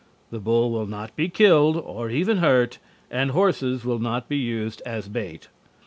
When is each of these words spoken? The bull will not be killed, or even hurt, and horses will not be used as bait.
The 0.31 0.39
bull 0.39 0.71
will 0.71 0.87
not 0.87 1.15
be 1.15 1.29
killed, 1.29 1.77
or 1.77 2.09
even 2.09 2.37
hurt, 2.37 2.79
and 3.11 3.29
horses 3.29 3.85
will 3.85 3.99
not 3.99 4.27
be 4.27 4.37
used 4.37 4.81
as 4.83 5.07
bait. 5.07 5.47